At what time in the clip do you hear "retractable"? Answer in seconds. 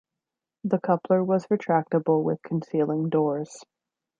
1.45-2.23